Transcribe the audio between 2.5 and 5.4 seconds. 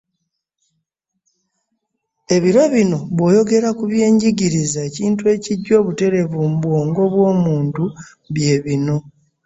bino bw’oyogera ku byenjigiriza ekintu